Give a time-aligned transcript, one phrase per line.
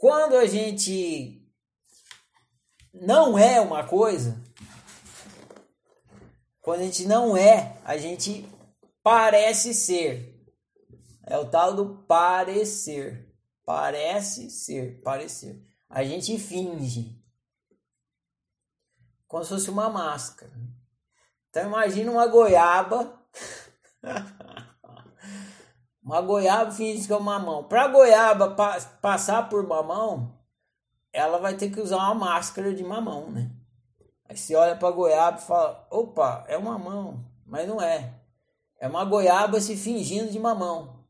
[0.00, 1.46] quando a gente
[2.94, 4.42] não é uma coisa,
[6.62, 8.48] quando a gente não é, a gente
[9.02, 10.42] parece ser.
[11.26, 13.30] É o tal do parecer.
[13.62, 15.62] Parece ser, parecer.
[15.88, 17.22] A gente finge.
[19.28, 20.50] Como se fosse uma máscara.
[21.50, 23.22] Então imagina uma goiaba.
[26.02, 27.64] uma goiaba finge que é uma mamão.
[27.64, 30.38] Para goiaba pa passar por mamão,
[31.12, 33.50] ela vai ter que usar uma máscara de mamão, né?
[34.28, 37.24] Aí você olha para goiaba e fala: opa, é uma mamão.
[37.44, 38.14] Mas não é.
[38.78, 41.04] É uma goiaba se fingindo de mamão.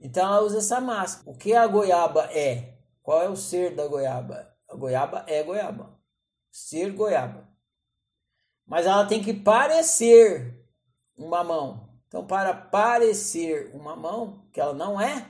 [0.00, 1.30] Então ela usa essa máscara.
[1.30, 2.74] O que a goiaba é?
[3.02, 4.52] Qual é o ser da goiaba?
[4.68, 5.98] A goiaba é goiaba.
[6.50, 7.48] Ser goiaba.
[8.66, 10.66] Mas ela tem que parecer
[11.16, 11.93] um mamão.
[12.14, 15.26] Então, para parecer um mamão, que ela não é,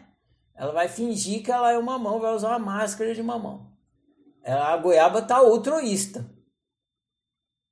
[0.55, 3.73] ela vai fingir que ela é um mamão, vai usar uma máscara de mamão.
[4.43, 6.31] Ela, a goiaba está altruísta.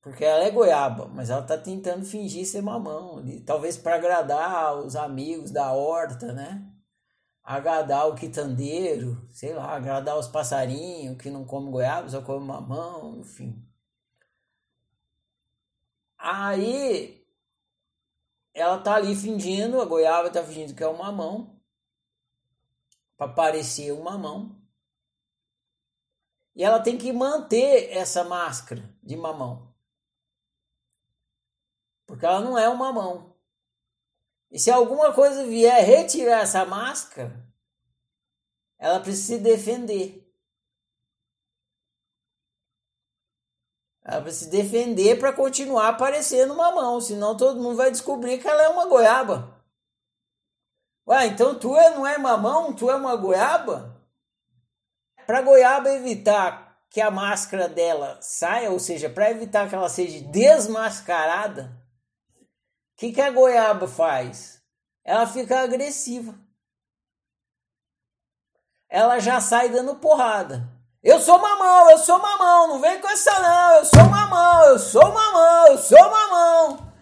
[0.00, 3.22] Porque ela é goiaba, mas ela tá tentando fingir ser mamão.
[3.44, 6.66] Talvez para agradar os amigos da horta, né?
[7.44, 13.18] Agradar o quitandeiro, sei lá, agradar os passarinhos que não comem goiaba, só comem mamão,
[13.18, 13.62] enfim.
[16.16, 17.21] Aí
[18.62, 21.60] ela tá ali fingindo, a goiaba tá fingindo que é um mamão,
[23.16, 24.56] para parecer um mamão.
[26.54, 29.74] E ela tem que manter essa máscara de mamão.
[32.06, 33.34] Porque ela não é uma mão.
[34.50, 37.44] E se alguma coisa vier retirar essa máscara,
[38.78, 40.31] ela precisa se defender.
[44.12, 48.46] Ela precisa se defender para continuar aparecendo uma mão, senão todo mundo vai descobrir que
[48.46, 49.60] ela é uma goiaba.
[51.06, 54.00] Ué, então tu é, não é mamão, tu é uma goiaba?
[55.26, 60.22] Para goiaba evitar que a máscara dela saia, ou seja, para evitar que ela seja
[60.28, 61.82] desmascarada,
[63.02, 64.62] que, que a goiaba faz?
[65.02, 66.38] Ela fica agressiva.
[68.88, 70.70] Ela já sai dando porrada.
[71.02, 74.78] Eu sou mamão, eu sou mamão, não vem com essa não, eu sou mamão, eu
[74.78, 76.92] sou mamão, eu sou mamão.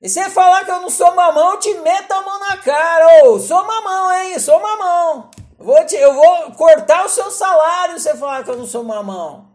[0.00, 3.24] E você falar que eu não sou mamão, eu te meto a mão na cara.
[3.24, 4.38] Ô, sou mamão, hein?
[4.38, 5.30] Sou mamão.
[5.58, 8.82] Vou, te, eu vou cortar o seu salário se você falar que eu não sou
[8.84, 9.50] mamão.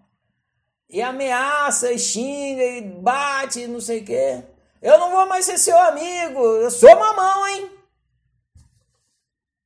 [0.88, 4.44] E ameaça, e xinga, e bate, não sei o quê.
[4.82, 7.72] Eu não vou mais ser seu amigo, eu sou mamão, hein?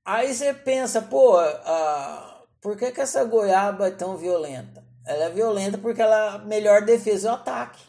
[0.06, 2.29] Aí você pensa, pô, uh,
[2.62, 4.84] por que, que essa goiaba é tão violenta?
[5.06, 7.84] Ela é violenta porque ela melhor defesa é o ataque.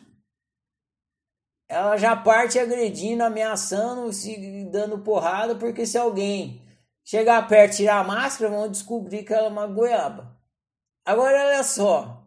[1.68, 6.62] Ela já parte agredindo, ameaçando, se dando porrada, porque se alguém
[7.04, 10.36] chegar perto e tirar a máscara, vão descobrir que ela é uma goiaba.
[11.04, 12.20] Agora olha só,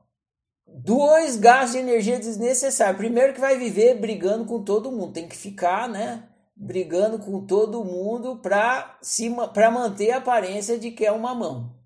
[0.66, 2.98] dois gastos de energia desnecessários.
[2.98, 6.28] Primeiro que vai viver brigando com todo mundo, tem que ficar, né?
[6.56, 8.98] Brigando com todo mundo para
[9.54, 11.83] para manter a aparência de que é uma mão.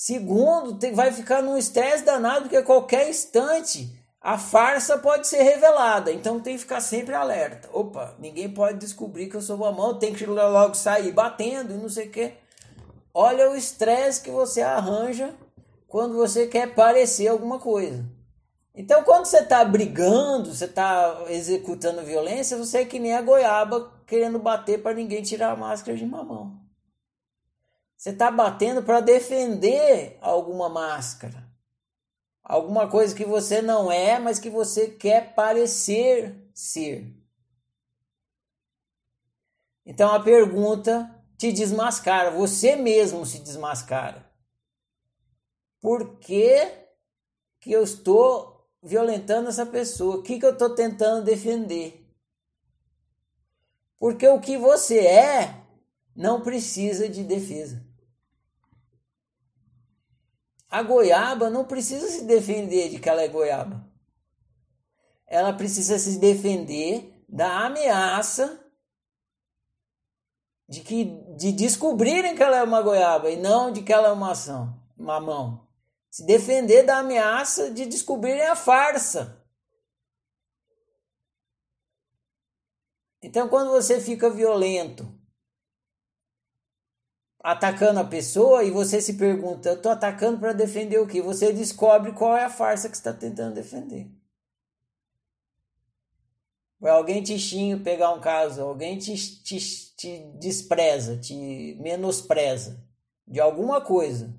[0.00, 5.42] Segundo, tem, vai ficar num estresse danado porque a qualquer instante a farsa pode ser
[5.42, 6.12] revelada.
[6.12, 7.68] Então tem que ficar sempre alerta.
[7.72, 11.78] Opa, ninguém pode descobrir que eu sou uma mão, tem que logo sair batendo e
[11.78, 12.34] não sei o quê.
[13.12, 15.34] Olha o estresse que você arranja
[15.88, 18.04] quando você quer parecer alguma coisa.
[18.76, 23.90] Então, quando você está brigando, você está executando violência, você é que nem a goiaba
[24.06, 26.56] querendo bater para ninguém tirar a máscara de mamão.
[27.98, 31.46] Você está batendo para defender alguma máscara.
[32.42, 37.14] Alguma coisa que você não é, mas que você quer parecer ser.
[39.84, 44.28] Então a pergunta te desmascara, você mesmo se desmascara
[45.80, 46.70] por que,
[47.60, 50.16] que eu estou violentando essa pessoa?
[50.16, 52.04] O que, que eu estou tentando defender?
[53.98, 55.62] Porque o que você é
[56.14, 57.84] não precisa de defesa.
[60.70, 63.86] A goiaba não precisa se defender de que ela é goiaba.
[65.26, 68.64] Ela precisa se defender da ameaça
[70.68, 71.04] de que
[71.36, 74.78] de descobrirem que ela é uma goiaba e não de que ela é uma ação,
[74.96, 75.68] mamão
[76.10, 79.44] se defender da ameaça de descobrirem a farsa.
[83.22, 85.12] Então, quando você fica violento,
[87.40, 91.22] atacando a pessoa e você se pergunta, eu estou atacando para defender o que?
[91.22, 94.10] Você descobre qual é a farsa que está tentando defender.
[96.80, 99.58] Alguém te xinga, pegar um caso, alguém te, te,
[99.96, 102.86] te despreza, te menospreza
[103.26, 104.32] de alguma coisa.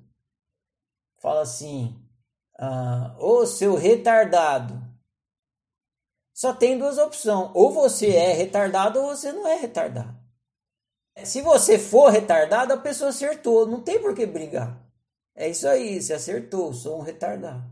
[1.18, 2.02] fala assim:
[2.58, 4.80] ah, ô seu retardado.
[6.32, 10.19] Só tem duas opções: ou você é retardado ou você não é retardado.
[11.24, 14.76] Se você for retardado, a pessoa acertou, não tem por que brigar.
[15.34, 17.64] É isso aí, você acertou, sou um retardado.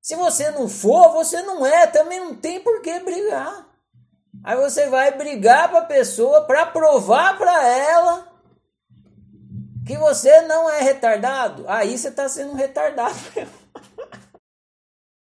[0.00, 3.66] Se você não for, você não é, também não tem por que brigar.
[4.44, 8.28] Aí você vai brigar para a pessoa para provar para ela
[9.86, 11.64] que você não é retardado.
[11.68, 13.16] Aí você está sendo retardado.